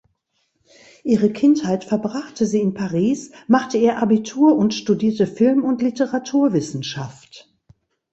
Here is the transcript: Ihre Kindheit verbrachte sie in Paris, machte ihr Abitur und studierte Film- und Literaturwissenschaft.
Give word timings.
Ihre 1.03 1.31
Kindheit 1.31 1.83
verbrachte 1.83 2.47
sie 2.47 2.59
in 2.59 2.73
Paris, 2.73 3.29
machte 3.47 3.77
ihr 3.77 3.99
Abitur 3.99 4.55
und 4.57 4.73
studierte 4.73 5.27
Film- 5.27 5.63
und 5.63 5.83
Literaturwissenschaft. 5.83 7.53